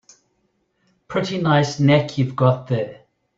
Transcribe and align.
Pretty 1.07 1.37
nice 1.37 1.79
neck 1.79 2.17
you've 2.17 2.35
got 2.35 2.65
there. 2.65 3.01